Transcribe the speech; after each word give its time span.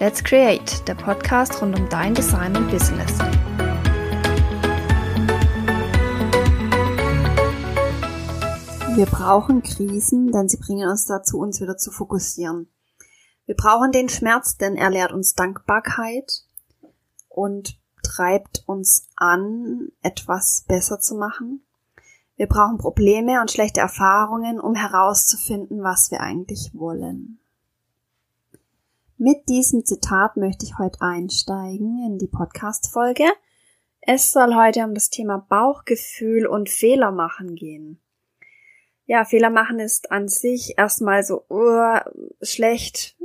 Let's 0.00 0.24
Create, 0.24 0.88
der 0.88 0.94
Podcast 0.94 1.60
rund 1.60 1.78
um 1.78 1.86
dein 1.90 2.14
Design 2.14 2.56
und 2.56 2.70
Business. 2.70 3.18
Wir 8.94 9.04
brauchen 9.04 9.62
Krisen, 9.62 10.32
denn 10.32 10.48
sie 10.48 10.56
bringen 10.56 10.88
uns 10.88 11.04
dazu, 11.04 11.38
uns 11.38 11.60
wieder 11.60 11.76
zu 11.76 11.90
fokussieren. 11.90 12.72
Wir 13.44 13.54
brauchen 13.54 13.92
den 13.92 14.08
Schmerz, 14.08 14.56
denn 14.56 14.76
er 14.76 14.88
lehrt 14.88 15.12
uns 15.12 15.34
Dankbarkeit 15.34 16.44
und 17.28 17.78
treibt 18.02 18.64
uns 18.64 19.06
an, 19.16 19.88
etwas 20.00 20.64
besser 20.66 20.98
zu 21.00 21.14
machen. 21.14 21.62
Wir 22.36 22.46
brauchen 22.46 22.78
Probleme 22.78 23.42
und 23.42 23.50
schlechte 23.50 23.80
Erfahrungen, 23.80 24.60
um 24.60 24.74
herauszufinden, 24.74 25.82
was 25.82 26.10
wir 26.10 26.22
eigentlich 26.22 26.70
wollen. 26.72 27.39
Mit 29.22 29.50
diesem 29.50 29.84
Zitat 29.84 30.38
möchte 30.38 30.64
ich 30.64 30.78
heute 30.78 31.02
einsteigen 31.02 32.02
in 32.06 32.16
die 32.16 32.26
Podcast-Folge. 32.26 33.26
Es 34.00 34.32
soll 34.32 34.54
heute 34.54 34.82
um 34.84 34.94
das 34.94 35.10
Thema 35.10 35.44
Bauchgefühl 35.46 36.46
und 36.46 36.70
Fehler 36.70 37.12
machen 37.12 37.54
gehen. 37.54 38.00
Ja, 39.04 39.26
Fehler 39.26 39.50
machen 39.50 39.78
ist 39.78 40.10
an 40.10 40.28
sich 40.28 40.78
erstmal 40.78 41.22
so 41.22 41.44
uh, 41.50 41.98
schlecht, 42.40 43.18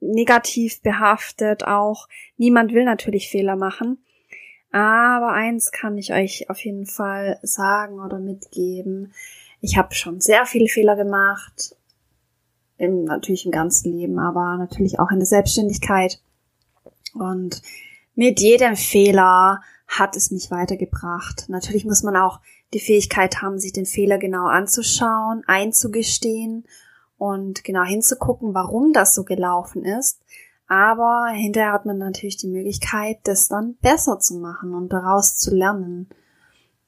negativ 0.00 0.80
behaftet 0.80 1.64
auch. 1.64 2.08
Niemand 2.38 2.72
will 2.72 2.86
natürlich 2.86 3.28
Fehler 3.28 3.56
machen. 3.56 4.02
Aber 4.70 5.32
eins 5.32 5.72
kann 5.72 5.98
ich 5.98 6.14
euch 6.14 6.48
auf 6.48 6.64
jeden 6.64 6.86
Fall 6.86 7.38
sagen 7.42 8.00
oder 8.00 8.18
mitgeben. 8.18 9.12
Ich 9.60 9.76
habe 9.76 9.94
schon 9.94 10.22
sehr 10.22 10.46
viele 10.46 10.68
Fehler 10.68 10.96
gemacht. 10.96 11.76
Im, 12.76 13.04
natürlich 13.04 13.46
im 13.46 13.52
ganzen 13.52 13.92
Leben, 13.92 14.18
aber 14.18 14.56
natürlich 14.56 14.98
auch 14.98 15.10
in 15.10 15.18
der 15.18 15.26
Selbstständigkeit. 15.26 16.20
Und 17.14 17.62
mit 18.14 18.40
jedem 18.40 18.76
Fehler 18.76 19.60
hat 19.86 20.16
es 20.16 20.30
mich 20.30 20.50
weitergebracht. 20.50 21.46
Natürlich 21.48 21.84
muss 21.84 22.02
man 22.02 22.16
auch 22.16 22.40
die 22.72 22.80
Fähigkeit 22.80 23.42
haben, 23.42 23.58
sich 23.58 23.72
den 23.72 23.86
Fehler 23.86 24.18
genau 24.18 24.46
anzuschauen, 24.46 25.42
einzugestehen 25.46 26.64
und 27.16 27.64
genau 27.64 27.84
hinzugucken, 27.84 28.54
warum 28.54 28.92
das 28.92 29.14
so 29.14 29.24
gelaufen 29.24 29.84
ist. 29.84 30.20
Aber 30.66 31.28
hinterher 31.32 31.72
hat 31.72 31.86
man 31.86 31.98
natürlich 31.98 32.36
die 32.36 32.48
Möglichkeit, 32.48 33.18
das 33.24 33.48
dann 33.48 33.76
besser 33.76 34.18
zu 34.18 34.36
machen 34.36 34.74
und 34.74 34.92
daraus 34.92 35.36
zu 35.36 35.54
lernen. 35.54 36.08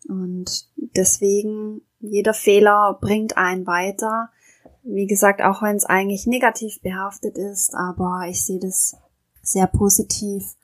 Und 0.08 0.68
deswegen, 0.74 1.82
jeder 2.00 2.34
Fehler 2.34 2.98
bringt 3.00 3.36
einen 3.36 3.66
weiter. 3.66 4.30
Wie 4.88 5.06
gesagt, 5.06 5.42
auch 5.42 5.62
wenn 5.62 5.74
es 5.74 5.84
eigentlich 5.84 6.26
negativ 6.26 6.80
behaftet 6.80 7.36
ist, 7.36 7.74
aber 7.74 8.26
ich 8.28 8.44
sehe 8.44 8.60
das 8.60 8.96
sehr 9.42 9.66
positiv. 9.66 10.54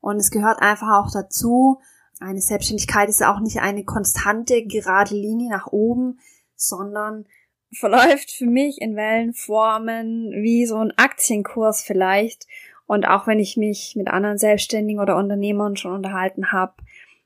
Und 0.00 0.16
es 0.16 0.30
gehört 0.30 0.60
einfach 0.60 0.98
auch 0.98 1.12
dazu, 1.12 1.78
eine 2.20 2.40
Selbstständigkeit 2.40 3.08
ist 3.08 3.22
auch 3.22 3.38
nicht 3.38 3.60
eine 3.60 3.84
konstante, 3.84 4.64
gerade 4.64 5.14
Linie 5.14 5.50
nach 5.50 5.68
oben, 5.68 6.18
sondern 6.56 7.26
verläuft 7.72 8.32
für 8.32 8.46
mich 8.46 8.80
in 8.80 8.96
Wellenformen 8.96 10.32
wie 10.42 10.66
so 10.66 10.78
ein 10.78 10.92
Aktienkurs 10.96 11.82
vielleicht. 11.82 12.46
Und 12.86 13.06
auch 13.06 13.26
wenn 13.26 13.38
ich 13.38 13.56
mich 13.56 13.94
mit 13.96 14.08
anderen 14.08 14.38
Selbstständigen 14.38 15.00
oder 15.00 15.16
Unternehmern 15.16 15.76
schon 15.76 15.92
unterhalten 15.92 16.50
habe, 16.50 16.74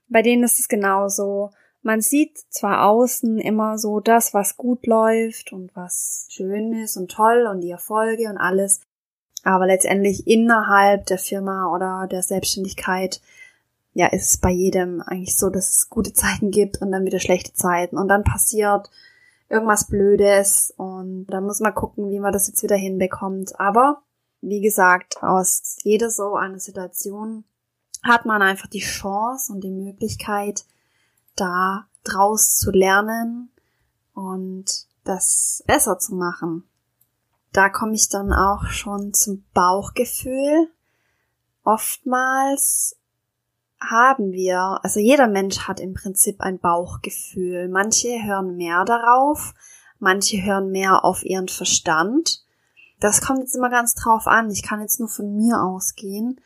bei 0.09 0.21
denen 0.21 0.43
ist 0.43 0.59
es 0.59 0.69
genauso. 0.69 1.51
Man 1.83 2.01
sieht 2.01 2.39
zwar 2.51 2.87
außen 2.89 3.39
immer 3.39 3.77
so 3.77 3.99
das, 3.99 4.33
was 4.33 4.57
gut 4.57 4.87
läuft 4.87 5.53
und 5.53 5.75
was 5.75 6.27
schön 6.31 6.73
ist 6.73 6.97
und 6.97 7.11
toll 7.11 7.49
und 7.51 7.61
die 7.61 7.71
Erfolge 7.71 8.29
und 8.29 8.39
alles, 8.39 8.81
aber 9.43 9.67
letztendlich 9.67 10.29
innerhalb 10.29 11.07
der 11.07 11.19
Firma 11.19 11.75
oder 11.75 12.07
der 12.09 12.23
Selbstständigkeit, 12.23 13.21
ja, 13.95 14.07
ist 14.07 14.31
es 14.31 14.37
bei 14.39 14.51
jedem 14.51 15.03
eigentlich 15.03 15.37
so, 15.37 15.51
dass 15.51 15.71
es 15.71 15.91
gute 15.91 16.13
Zeiten 16.13 16.53
gibt 16.53 16.81
und 16.81 16.93
dann 16.93 17.05
wieder 17.05 17.19
schlechte 17.19 17.53
Zeiten 17.53 17.99
und 17.99 18.07
dann 18.09 18.23
passiert 18.23 18.89
irgendwas 19.49 19.89
Blödes 19.89 20.73
und 20.77 21.27
da 21.27 21.41
muss 21.41 21.61
man 21.61 21.75
gucken, 21.75 22.11
wie 22.11 22.21
man 22.21 22.33
das 22.33 22.47
jetzt 22.47 22.63
wieder 22.63 22.77
hinbekommt. 22.77 23.59
Aber 23.59 24.03
wie 24.41 24.61
gesagt, 24.61 25.23
aus 25.23 25.77
jeder 25.83 26.11
so 26.11 26.37
einer 26.37 26.59
Situation 26.59 27.45
hat 28.03 28.25
man 28.25 28.41
einfach 28.41 28.69
die 28.69 28.81
Chance 28.81 29.53
und 29.53 29.63
die 29.63 29.71
Möglichkeit, 29.71 30.65
da 31.37 31.87
draus 32.05 32.57
zu 32.57 32.71
lernen 32.71 33.51
und 34.15 34.87
das 35.05 35.63
besser 35.67 35.99
zu 35.99 36.15
machen. 36.15 36.65
Da 37.53 37.69
komme 37.69 37.95
ich 37.95 38.09
dann 38.09 38.33
auch 38.33 38.67
schon 38.67 39.13
zum 39.13 39.45
Bauchgefühl. 39.53 40.71
Oftmals 41.65 42.97
haben 43.81 44.33
wir, 44.33 44.81
also 44.83 45.01
jeder 45.01 45.27
Mensch 45.27 45.61
hat 45.61 45.81
im 45.81 45.95
Prinzip 45.95 46.41
ein 46.41 46.59
Bauchgefühl. 46.59 47.69
Manche 47.69 48.23
hören 48.23 48.57
mehr 48.57 48.85
darauf, 48.85 49.55
manche 49.99 50.43
hören 50.43 50.71
mehr 50.71 51.05
auf 51.05 51.25
ihren 51.25 51.49
Verstand. 51.49 52.45
Das 53.01 53.21
kommt 53.21 53.41
jetzt 53.41 53.57
immer 53.57 53.71
ganz 53.71 53.95
drauf 53.95 54.27
an. 54.27 54.51
Ich 54.51 54.63
kann 54.63 54.81
jetzt 54.81 55.01
nur 55.01 55.09
von 55.09 55.35
mir 55.35 55.61
ausgehen. 55.61 56.41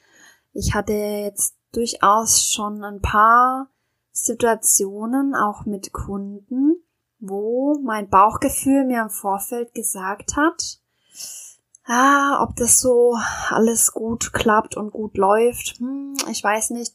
Ich 0.53 0.75
hatte 0.75 0.93
jetzt 0.93 1.55
durchaus 1.73 2.47
schon 2.47 2.83
ein 2.83 3.03
paar 3.03 3.69
Situationen 4.17 5.35
auch 5.35 5.67
mit 5.67 5.93
Kunden, 5.93 6.77
wo 7.19 7.79
mein 7.85 8.09
Bauchgefühl 8.09 8.87
mir 8.87 9.03
im 9.03 9.11
Vorfeld 9.11 9.75
gesagt 9.75 10.37
hat, 10.37 10.81
ah, 11.85 12.43
ob 12.43 12.57
das 12.57 12.81
so 12.81 13.19
alles 13.51 13.93
gut 13.93 14.33
klappt 14.33 14.75
und 14.75 14.91
gut 14.91 15.19
läuft, 15.19 15.79
hm, 15.79 16.15
ich 16.31 16.43
weiß 16.43 16.71
nicht. 16.71 16.95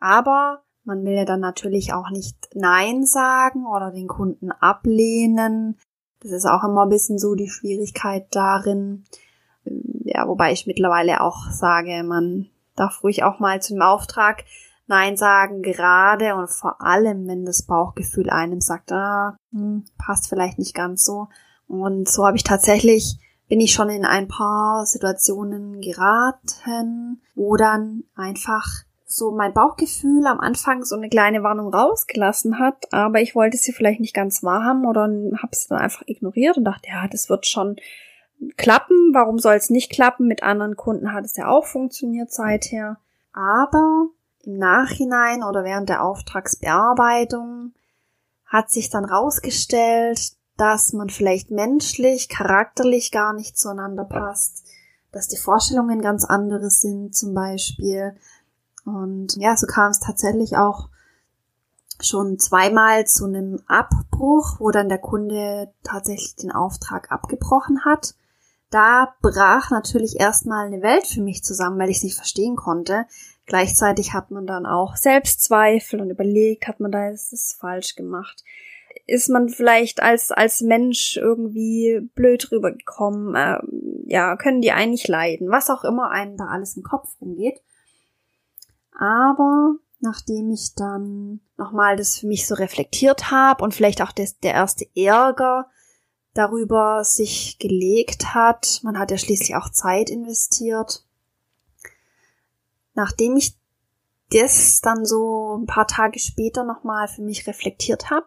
Aber 0.00 0.62
man 0.84 1.04
will 1.04 1.12
ja 1.12 1.26
dann 1.26 1.40
natürlich 1.40 1.92
auch 1.92 2.08
nicht 2.08 2.36
Nein 2.54 3.04
sagen 3.04 3.66
oder 3.66 3.90
den 3.90 4.08
Kunden 4.08 4.50
ablehnen. 4.50 5.78
Das 6.20 6.32
ist 6.32 6.46
auch 6.46 6.64
immer 6.64 6.84
ein 6.84 6.88
bisschen 6.88 7.18
so 7.18 7.34
die 7.34 7.50
Schwierigkeit 7.50 8.34
darin. 8.34 9.04
Ja, 10.04 10.26
wobei 10.26 10.52
ich 10.52 10.66
mittlerweile 10.66 11.20
auch 11.20 11.50
sage, 11.50 12.02
man 12.02 12.48
darf 12.76 13.04
ruhig 13.04 13.24
auch 13.24 13.40
mal 13.40 13.60
zum 13.60 13.82
Auftrag 13.82 14.44
Nein 14.86 15.16
sagen, 15.16 15.62
gerade 15.62 16.34
und 16.34 16.50
vor 16.50 16.82
allem, 16.82 17.26
wenn 17.26 17.44
das 17.44 17.62
Bauchgefühl 17.62 18.30
einem 18.30 18.60
sagt, 18.60 18.92
ah, 18.92 19.36
hm, 19.52 19.84
passt 19.96 20.28
vielleicht 20.28 20.58
nicht 20.58 20.74
ganz 20.74 21.04
so. 21.04 21.28
Und 21.68 22.08
so 22.08 22.26
habe 22.26 22.36
ich 22.36 22.44
tatsächlich, 22.44 23.18
bin 23.48 23.60
ich 23.60 23.72
schon 23.72 23.90
in 23.90 24.04
ein 24.04 24.28
paar 24.28 24.84
Situationen 24.86 25.80
geraten, 25.80 27.22
wo 27.34 27.56
dann 27.56 28.04
einfach 28.14 28.66
so 29.06 29.30
mein 29.30 29.52
Bauchgefühl 29.52 30.26
am 30.26 30.40
Anfang 30.40 30.84
so 30.84 30.96
eine 30.96 31.10
kleine 31.10 31.42
Warnung 31.42 31.72
rausgelassen 31.72 32.58
hat, 32.58 32.92
aber 32.92 33.20
ich 33.20 33.34
wollte 33.34 33.58
sie 33.58 33.72
vielleicht 33.72 34.00
nicht 34.00 34.14
ganz 34.14 34.42
wahrhaben 34.42 34.86
oder 34.86 35.02
habe 35.02 35.52
es 35.52 35.68
dann 35.68 35.78
einfach 35.78 36.02
ignoriert 36.06 36.56
und 36.56 36.64
dachte, 36.64 36.88
ja, 36.88 37.06
das 37.08 37.28
wird 37.28 37.46
schon 37.46 37.76
klappen. 38.56 39.10
Warum 39.12 39.38
soll 39.38 39.54
es 39.54 39.70
nicht 39.70 39.90
klappen? 39.90 40.26
Mit 40.26 40.42
anderen 40.42 40.76
Kunden 40.76 41.12
hat 41.12 41.24
es 41.24 41.36
ja 41.36 41.48
auch 41.48 41.66
funktioniert 41.66 42.32
seither. 42.32 42.98
Aber 43.32 44.06
im 44.44 44.58
Nachhinein 44.58 45.42
oder 45.42 45.64
während 45.64 45.88
der 45.88 46.02
Auftragsbearbeitung 46.02 47.72
hat 48.46 48.70
sich 48.70 48.90
dann 48.90 49.04
rausgestellt, 49.04 50.32
dass 50.56 50.92
man 50.92 51.08
vielleicht 51.08 51.50
menschlich, 51.50 52.28
charakterlich 52.28 53.10
gar 53.10 53.32
nicht 53.32 53.58
zueinander 53.58 54.04
passt, 54.04 54.64
dass 55.10 55.28
die 55.28 55.36
Vorstellungen 55.36 56.02
ganz 56.02 56.24
andere 56.24 56.70
sind 56.70 57.14
zum 57.14 57.34
Beispiel, 57.34 58.14
und 58.84 59.36
ja, 59.36 59.56
so 59.56 59.66
kam 59.66 59.90
es 59.90 60.00
tatsächlich 60.00 60.56
auch 60.56 60.88
schon 62.00 62.38
zweimal 62.38 63.06
zu 63.06 63.26
einem 63.26 63.60
Abbruch, 63.68 64.56
wo 64.58 64.70
dann 64.70 64.88
der 64.88 64.98
Kunde 64.98 65.72
tatsächlich 65.84 66.34
den 66.36 66.50
Auftrag 66.50 67.12
abgebrochen 67.12 67.84
hat. 67.84 68.14
Da 68.70 69.14
brach 69.20 69.70
natürlich 69.70 70.18
erstmal 70.18 70.66
eine 70.66 70.82
Welt 70.82 71.06
für 71.06 71.20
mich 71.20 71.44
zusammen, 71.44 71.78
weil 71.78 71.90
ich 71.90 71.98
es 71.98 72.02
nicht 72.02 72.16
verstehen 72.16 72.56
konnte. 72.56 73.06
Gleichzeitig 73.46 74.12
hat 74.14 74.30
man 74.30 74.46
dann 74.46 74.66
auch 74.66 74.96
Selbstzweifel 74.96 76.00
und 76.00 76.10
überlegt, 76.10 76.68
hat 76.68 76.80
man 76.80 76.92
da 76.92 77.08
es 77.08 77.56
falsch 77.58 77.96
gemacht? 77.96 78.44
Ist 79.06 79.28
man 79.28 79.48
vielleicht 79.48 80.02
als, 80.02 80.30
als 80.30 80.60
Mensch 80.60 81.16
irgendwie 81.16 82.08
blöd 82.14 82.52
rübergekommen? 82.52 83.34
Ähm, 83.36 84.04
ja, 84.06 84.36
können 84.36 84.60
die 84.60 84.72
eigentlich 84.72 85.08
leiden? 85.08 85.50
Was 85.50 85.70
auch 85.70 85.84
immer 85.84 86.10
einem 86.10 86.36
da 86.36 86.46
alles 86.46 86.76
im 86.76 86.82
Kopf 86.82 87.08
rumgeht. 87.20 87.60
Aber 88.96 89.74
nachdem 89.98 90.50
ich 90.50 90.74
dann 90.74 91.40
nochmal 91.56 91.96
das 91.96 92.18
für 92.18 92.26
mich 92.26 92.46
so 92.46 92.54
reflektiert 92.54 93.30
habe 93.30 93.64
und 93.64 93.74
vielleicht 93.74 94.02
auch 94.02 94.12
das, 94.12 94.38
der 94.38 94.52
erste 94.52 94.86
Ärger 94.94 95.68
darüber 96.34 97.04
sich 97.04 97.58
gelegt 97.58 98.34
hat, 98.34 98.80
man 98.82 98.98
hat 98.98 99.10
ja 99.10 99.18
schließlich 99.18 99.54
auch 99.56 99.70
Zeit 99.70 100.10
investiert. 100.10 101.04
Nachdem 102.94 103.36
ich 103.36 103.56
das 104.30 104.80
dann 104.80 105.04
so 105.04 105.58
ein 105.58 105.66
paar 105.66 105.86
Tage 105.86 106.18
später 106.18 106.64
nochmal 106.64 107.08
für 107.08 107.22
mich 107.22 107.46
reflektiert 107.46 108.10
habe, 108.10 108.26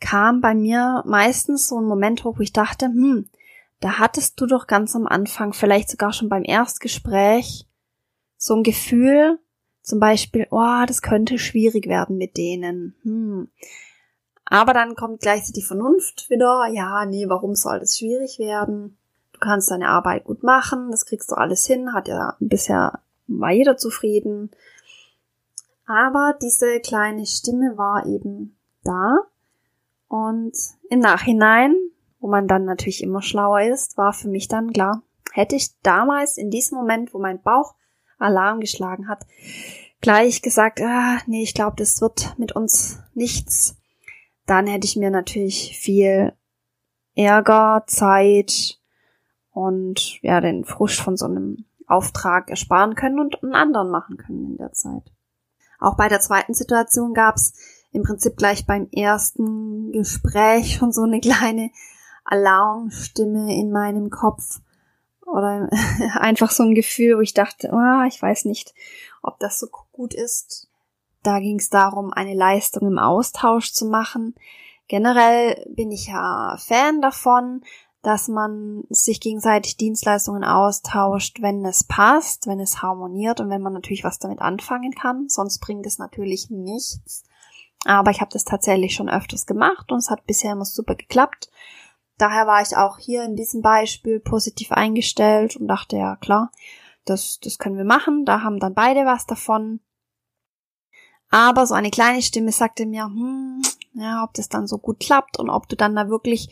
kam 0.00 0.40
bei 0.40 0.54
mir 0.54 1.02
meistens 1.06 1.68
so 1.68 1.78
ein 1.78 1.84
Moment 1.84 2.24
hoch, 2.24 2.38
wo 2.38 2.42
ich 2.42 2.52
dachte, 2.52 2.86
hm, 2.86 3.28
da 3.80 3.98
hattest 3.98 4.40
du 4.40 4.46
doch 4.46 4.66
ganz 4.66 4.94
am 4.94 5.06
Anfang, 5.06 5.52
vielleicht 5.52 5.90
sogar 5.90 6.12
schon 6.12 6.28
beim 6.28 6.44
Erstgespräch, 6.44 7.66
so 8.36 8.54
ein 8.54 8.62
Gefühl, 8.62 9.38
zum 9.82 10.00
Beispiel, 10.00 10.46
oh, 10.50 10.84
das 10.86 11.02
könnte 11.02 11.38
schwierig 11.38 11.86
werden 11.88 12.16
mit 12.16 12.36
denen. 12.36 12.94
Hm. 13.02 13.48
Aber 14.46 14.72
dann 14.72 14.94
kommt 14.94 15.20
gleich 15.20 15.50
die 15.52 15.62
Vernunft 15.62 16.28
wieder, 16.30 16.66
ja, 16.72 17.04
nee, 17.06 17.28
warum 17.28 17.54
soll 17.54 17.80
das 17.80 17.98
schwierig 17.98 18.38
werden? 18.38 18.98
Du 19.32 19.40
kannst 19.40 19.70
deine 19.70 19.88
Arbeit 19.88 20.24
gut 20.24 20.42
machen, 20.42 20.90
das 20.90 21.06
kriegst 21.06 21.30
du 21.30 21.34
alles 21.34 21.66
hin, 21.66 21.92
hat 21.92 22.08
ja 22.08 22.36
bisher 22.40 23.00
war 23.26 23.50
jeder 23.50 23.76
zufrieden. 23.76 24.50
Aber 25.86 26.36
diese 26.40 26.80
kleine 26.80 27.26
Stimme 27.26 27.76
war 27.76 28.06
eben 28.06 28.56
da. 28.82 29.18
Und 30.08 30.52
im 30.90 31.00
Nachhinein, 31.00 31.74
wo 32.20 32.28
man 32.28 32.48
dann 32.48 32.64
natürlich 32.64 33.02
immer 33.02 33.22
schlauer 33.22 33.62
ist, 33.62 33.98
war 33.98 34.12
für 34.12 34.28
mich 34.28 34.48
dann 34.48 34.72
klar, 34.72 35.02
hätte 35.32 35.56
ich 35.56 35.78
damals 35.82 36.38
in 36.38 36.50
diesem 36.50 36.78
Moment, 36.78 37.12
wo 37.12 37.18
mein 37.18 37.42
Bauch 37.42 37.74
Alarm 38.18 38.60
geschlagen 38.60 39.08
hat, 39.08 39.26
gleich 40.00 40.40
gesagt, 40.40 40.80
ah, 40.80 41.18
nee, 41.26 41.42
ich 41.42 41.54
glaube, 41.54 41.76
das 41.76 42.00
wird 42.00 42.38
mit 42.38 42.52
uns 42.52 43.00
nichts, 43.14 43.76
dann 44.46 44.66
hätte 44.66 44.86
ich 44.86 44.96
mir 44.96 45.10
natürlich 45.10 45.76
viel 45.78 46.32
Ärger, 47.16 47.84
Zeit 47.86 48.78
und 49.52 50.20
ja, 50.22 50.40
den 50.40 50.64
Frust 50.64 51.00
von 51.00 51.16
so 51.16 51.26
einem 51.26 51.64
Auftrag 51.86 52.50
ersparen 52.50 52.94
können 52.94 53.20
und 53.20 53.42
einen 53.42 53.54
anderen 53.54 53.90
machen 53.90 54.16
können 54.16 54.52
in 54.52 54.56
der 54.56 54.72
Zeit. 54.72 55.02
Auch 55.78 55.96
bei 55.96 56.08
der 56.08 56.20
zweiten 56.20 56.54
Situation 56.54 57.14
gab 57.14 57.36
es 57.36 57.54
im 57.92 58.02
Prinzip 58.02 58.36
gleich 58.36 58.66
beim 58.66 58.88
ersten 58.90 59.92
Gespräch 59.92 60.76
schon 60.76 60.92
so 60.92 61.02
eine 61.02 61.20
kleine 61.20 61.70
Alarmstimme 62.24 63.54
in 63.54 63.70
meinem 63.70 64.10
Kopf 64.10 64.60
oder 65.26 65.68
einfach 66.14 66.50
so 66.50 66.62
ein 66.62 66.74
Gefühl, 66.74 67.16
wo 67.16 67.20
ich 67.20 67.34
dachte, 67.34 67.70
oh, 67.72 68.06
ich 68.06 68.20
weiß 68.20 68.46
nicht, 68.46 68.74
ob 69.22 69.38
das 69.38 69.58
so 69.58 69.68
gut 69.92 70.14
ist. 70.14 70.68
Da 71.22 71.38
ging 71.38 71.58
es 71.58 71.70
darum, 71.70 72.12
eine 72.12 72.34
Leistung 72.34 72.86
im 72.86 72.98
Austausch 72.98 73.72
zu 73.72 73.86
machen. 73.86 74.34
Generell 74.88 75.64
bin 75.74 75.90
ich 75.90 76.08
ja 76.08 76.56
Fan 76.58 77.00
davon, 77.00 77.62
dass 78.04 78.28
man 78.28 78.84
sich 78.90 79.18
gegenseitig 79.18 79.78
Dienstleistungen 79.78 80.44
austauscht, 80.44 81.40
wenn 81.40 81.64
es 81.64 81.84
passt, 81.84 82.46
wenn 82.46 82.60
es 82.60 82.82
harmoniert 82.82 83.40
und 83.40 83.48
wenn 83.48 83.62
man 83.62 83.72
natürlich 83.72 84.04
was 84.04 84.18
damit 84.18 84.40
anfangen 84.40 84.92
kann. 84.92 85.30
Sonst 85.30 85.58
bringt 85.60 85.86
es 85.86 85.98
natürlich 85.98 86.50
nichts. 86.50 87.24
Aber 87.86 88.10
ich 88.10 88.20
habe 88.20 88.30
das 88.30 88.44
tatsächlich 88.44 88.94
schon 88.94 89.08
öfters 89.08 89.46
gemacht 89.46 89.90
und 89.90 89.98
es 89.98 90.10
hat 90.10 90.26
bisher 90.26 90.52
immer 90.52 90.66
super 90.66 90.96
geklappt. 90.96 91.50
Daher 92.18 92.46
war 92.46 92.60
ich 92.60 92.76
auch 92.76 92.98
hier 92.98 93.24
in 93.24 93.36
diesem 93.36 93.62
Beispiel 93.62 94.20
positiv 94.20 94.70
eingestellt 94.70 95.56
und 95.56 95.66
dachte, 95.66 95.96
ja 95.96 96.16
klar, 96.16 96.52
das, 97.06 97.40
das 97.40 97.58
können 97.58 97.78
wir 97.78 97.84
machen. 97.84 98.26
Da 98.26 98.42
haben 98.42 98.60
dann 98.60 98.74
beide 98.74 99.06
was 99.06 99.24
davon. 99.24 99.80
Aber 101.30 101.66
so 101.66 101.74
eine 101.74 101.90
kleine 101.90 102.20
Stimme 102.20 102.52
sagte 102.52 102.84
mir, 102.84 103.04
hm, 103.04 103.62
ja, 103.94 104.24
ob 104.24 104.34
das 104.34 104.50
dann 104.50 104.66
so 104.66 104.76
gut 104.76 105.00
klappt 105.00 105.38
und 105.38 105.48
ob 105.48 105.70
du 105.70 105.74
dann 105.74 105.96
da 105.96 106.10
wirklich 106.10 106.50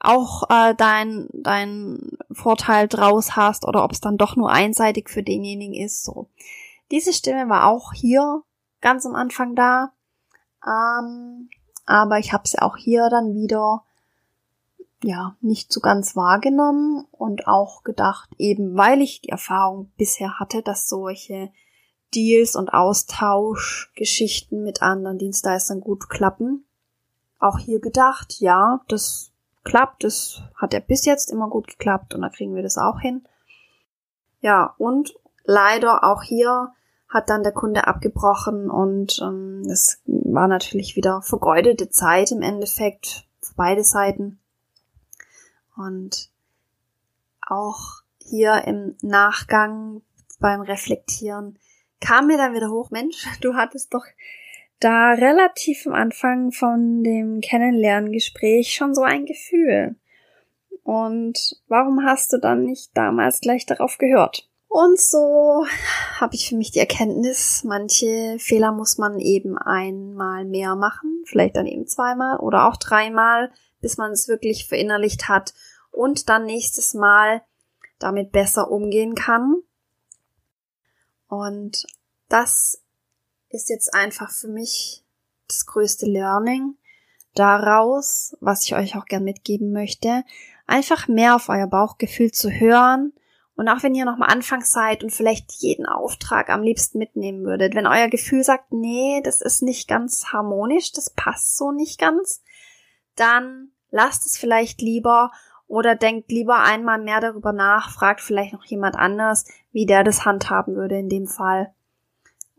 auch 0.00 0.48
äh, 0.50 0.74
dein, 0.74 1.28
dein 1.32 2.18
Vorteil 2.32 2.88
draus 2.88 3.36
hast 3.36 3.66
oder 3.66 3.84
ob 3.84 3.92
es 3.92 4.00
dann 4.00 4.16
doch 4.16 4.36
nur 4.36 4.50
einseitig 4.50 5.08
für 5.10 5.22
denjenigen 5.22 5.74
ist. 5.74 6.04
So. 6.04 6.28
Diese 6.90 7.12
Stimme 7.12 7.48
war 7.48 7.66
auch 7.66 7.92
hier 7.92 8.42
ganz 8.80 9.06
am 9.06 9.14
Anfang 9.14 9.54
da. 9.54 9.92
Ähm, 10.66 11.50
aber 11.86 12.18
ich 12.18 12.32
habe 12.32 12.48
sie 12.48 12.60
auch 12.60 12.76
hier 12.76 13.08
dann 13.10 13.34
wieder 13.34 13.84
ja 15.02 15.36
nicht 15.40 15.72
so 15.72 15.80
ganz 15.80 16.14
wahrgenommen 16.14 17.06
und 17.10 17.46
auch 17.46 17.84
gedacht, 17.84 18.28
eben 18.38 18.76
weil 18.76 19.00
ich 19.00 19.22
die 19.22 19.30
Erfahrung 19.30 19.90
bisher 19.96 20.38
hatte, 20.38 20.62
dass 20.62 20.88
solche 20.88 21.50
Deals 22.14 22.56
und 22.56 22.70
Austauschgeschichten 22.70 24.62
mit 24.62 24.82
anderen 24.82 25.18
Dienstleistern 25.18 25.80
gut 25.80 26.08
klappen. 26.08 26.64
Auch 27.38 27.58
hier 27.58 27.80
gedacht, 27.80 28.40
ja, 28.40 28.80
das 28.88 29.29
klappt. 29.64 30.04
Das 30.04 30.42
hat 30.56 30.72
ja 30.72 30.80
bis 30.80 31.04
jetzt 31.04 31.30
immer 31.30 31.48
gut 31.48 31.66
geklappt 31.66 32.14
und 32.14 32.22
da 32.22 32.28
kriegen 32.28 32.54
wir 32.54 32.62
das 32.62 32.78
auch 32.78 33.00
hin. 33.00 33.24
Ja, 34.40 34.74
und 34.78 35.14
leider 35.44 36.04
auch 36.04 36.22
hier 36.22 36.72
hat 37.08 37.28
dann 37.28 37.42
der 37.42 37.52
Kunde 37.52 37.86
abgebrochen 37.86 38.70
und 38.70 39.20
ähm, 39.20 39.62
das 39.66 40.00
war 40.06 40.46
natürlich 40.46 40.96
wieder 40.96 41.22
vergeudete 41.22 41.90
Zeit 41.90 42.30
im 42.30 42.40
Endeffekt 42.40 43.26
für 43.40 43.54
beide 43.56 43.82
Seiten. 43.82 44.38
Und 45.76 46.30
auch 47.46 48.02
hier 48.18 48.64
im 48.66 48.96
Nachgang 49.02 50.02
beim 50.38 50.60
Reflektieren 50.60 51.58
kam 52.00 52.28
mir 52.28 52.38
dann 52.38 52.54
wieder 52.54 52.70
hoch, 52.70 52.90
Mensch, 52.90 53.26
du 53.40 53.54
hattest 53.54 53.92
doch 53.92 54.04
da 54.80 55.12
relativ 55.12 55.86
am 55.86 55.94
Anfang 55.94 56.52
von 56.52 57.04
dem 57.04 57.40
Kennenlerngespräch 57.40 58.74
schon 58.74 58.94
so 58.94 59.02
ein 59.02 59.26
Gefühl. 59.26 59.96
Und 60.82 61.60
warum 61.68 62.04
hast 62.04 62.32
du 62.32 62.38
dann 62.38 62.64
nicht 62.64 62.96
damals 62.96 63.40
gleich 63.40 63.66
darauf 63.66 63.98
gehört? 63.98 64.48
Und 64.68 65.00
so 65.00 65.66
habe 66.18 66.34
ich 66.34 66.48
für 66.48 66.56
mich 66.56 66.70
die 66.70 66.78
Erkenntnis, 66.78 67.64
manche 67.64 68.36
Fehler 68.38 68.72
muss 68.72 68.98
man 68.98 69.18
eben 69.18 69.58
einmal 69.58 70.44
mehr 70.44 70.76
machen, 70.76 71.24
vielleicht 71.26 71.56
dann 71.56 71.66
eben 71.66 71.86
zweimal 71.86 72.38
oder 72.38 72.66
auch 72.66 72.76
dreimal, 72.76 73.52
bis 73.80 73.98
man 73.98 74.12
es 74.12 74.28
wirklich 74.28 74.68
verinnerlicht 74.68 75.28
hat 75.28 75.54
und 75.90 76.28
dann 76.28 76.46
nächstes 76.46 76.94
Mal 76.94 77.42
damit 77.98 78.30
besser 78.30 78.70
umgehen 78.70 79.14
kann. 79.14 79.56
Und 81.28 81.86
das 82.28 82.80
ist 83.50 83.68
jetzt 83.68 83.94
einfach 83.94 84.30
für 84.30 84.48
mich 84.48 85.04
das 85.48 85.66
größte 85.66 86.06
Learning 86.06 86.76
daraus, 87.34 88.36
was 88.40 88.64
ich 88.64 88.74
euch 88.74 88.96
auch 88.96 89.04
gern 89.04 89.24
mitgeben 89.24 89.72
möchte, 89.72 90.24
einfach 90.66 91.08
mehr 91.08 91.36
auf 91.36 91.48
euer 91.48 91.66
Bauchgefühl 91.66 92.32
zu 92.32 92.50
hören. 92.50 93.12
Und 93.56 93.68
auch 93.68 93.82
wenn 93.82 93.94
ihr 93.94 94.04
noch 94.04 94.16
mal 94.16 94.26
anfangs 94.26 94.72
seid 94.72 95.04
und 95.04 95.10
vielleicht 95.10 95.52
jeden 95.58 95.84
Auftrag 95.84 96.48
am 96.48 96.62
liebsten 96.62 96.98
mitnehmen 96.98 97.44
würdet, 97.44 97.74
wenn 97.74 97.86
euer 97.86 98.08
Gefühl 98.08 98.42
sagt, 98.42 98.72
nee, 98.72 99.20
das 99.22 99.42
ist 99.42 99.62
nicht 99.62 99.86
ganz 99.86 100.32
harmonisch, 100.32 100.92
das 100.92 101.10
passt 101.10 101.56
so 101.56 101.70
nicht 101.70 101.98
ganz, 102.00 102.42
dann 103.16 103.72
lasst 103.90 104.24
es 104.24 104.38
vielleicht 104.38 104.80
lieber 104.80 105.30
oder 105.66 105.94
denkt 105.94 106.32
lieber 106.32 106.60
einmal 106.60 106.98
mehr 106.98 107.20
darüber 107.20 107.52
nach, 107.52 107.90
fragt 107.90 108.22
vielleicht 108.22 108.54
noch 108.54 108.64
jemand 108.64 108.96
anders, 108.96 109.44
wie 109.72 109.86
der 109.86 110.04
das 110.04 110.24
handhaben 110.24 110.74
würde 110.74 110.98
in 110.98 111.08
dem 111.08 111.26
Fall 111.26 111.74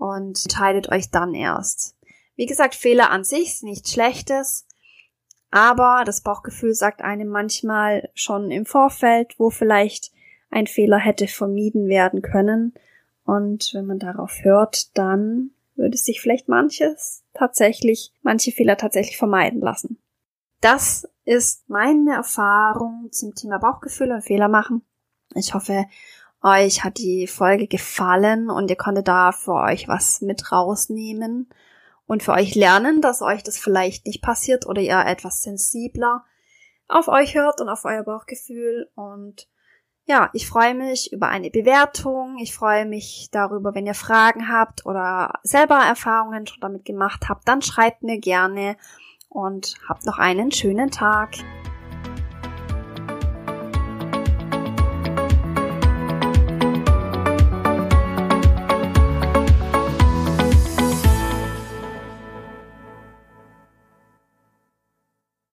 und 0.02 0.44
entscheidet 0.44 0.92
euch 0.92 1.12
dann 1.12 1.36
erst. 1.36 1.96
Wie 2.36 2.48
gesagt, 2.48 2.74
Fehler 2.74 3.12
an 3.12 3.24
sich 3.24 3.60
sind 3.60 3.70
nichts 3.70 3.92
Schlechtes, 3.92 4.66
aber 5.52 6.02
das 6.08 6.22
Bauchgefühl 6.22 6.74
sagt 6.74 7.04
einem 7.04 7.28
manchmal 7.28 8.10
schon 8.16 8.50
im 8.50 8.66
Vorfeld, 8.66 9.36
wo 9.38 9.52
vielleicht 9.52 10.12
ein 10.50 10.66
Fehler 10.66 10.98
hätte 10.98 11.28
vermieden 11.28 11.88
werden 11.88 12.24
können. 12.24 12.74
Und 13.26 13.70
wenn 13.76 13.86
man 13.86 14.00
darauf 14.00 14.44
hört, 14.44 14.98
dann 14.98 15.52
würde 15.76 15.98
sich 15.98 16.20
vielleicht 16.20 16.50
manches 16.50 17.24
tatsächlich, 17.36 18.12
manche 18.24 18.52
Fehler 18.52 18.78
tatsächlich 18.78 19.20
vermeiden 19.20 19.62
lassen. 19.62 20.00
Das 20.62 21.08
ist 21.26 21.70
meine 21.70 22.16
Erfahrung 22.16 23.10
zum 23.12 23.36
Thema 23.36 23.60
Bauchgefühl 23.60 24.12
und 24.12 24.24
Fehler 24.24 24.48
machen. 24.48 24.82
Ich 25.36 25.54
hoffe, 25.54 25.86
euch 26.44 26.84
hat 26.84 26.98
die 26.98 27.28
Folge 27.28 27.68
gefallen 27.68 28.50
und 28.50 28.70
ihr 28.70 28.78
konntet 28.78 29.08
da 29.08 29.32
für 29.32 29.54
euch 29.54 29.88
was 29.88 30.22
mit 30.22 30.52
rausnehmen 30.52 31.50
und 32.08 32.24
für 32.24 32.34
euch 32.34 32.56
lernen, 32.56 33.02
dass 33.02 33.22
euch 33.22 33.44
das 33.44 33.58
vielleicht 33.58 34.06
nicht 34.06 34.22
passiert 34.22 34.66
oder 34.66 34.82
ihr 34.82 35.00
etwas 35.06 35.42
sensibler 35.42 36.26
auf 36.88 37.08
euch 37.08 37.36
hört 37.36 37.62
und 37.62 37.70
auf 37.70 37.86
euer 37.86 38.04
Bauchgefühl 38.04 38.90
und 38.96 39.48
ja, 40.06 40.30
ich 40.34 40.48
freue 40.48 40.74
mich 40.74 41.14
über 41.14 41.30
eine 41.30 41.52
Bewertung. 41.52 42.38
Ich 42.40 42.54
freue 42.54 42.86
mich 42.86 43.30
darüber, 43.32 43.76
wenn 43.76 43.86
ihr 43.86 43.94
Fragen 43.94 44.50
habt 44.50 44.86
oder 44.86 45.40
selber 45.44 45.78
Erfahrungen 45.78 46.48
schon 46.48 46.60
damit 46.60 46.86
gemacht 46.86 47.30
habt, 47.30 47.48
dann 47.48 47.62
schreibt 47.62 48.04
mir 48.04 48.20
gerne 48.20 48.78
und 49.30 49.76
habt 49.88 50.06
noch 50.06 50.18
einen 50.18 50.52
schönen 50.52 50.92
Tag. 50.92 51.36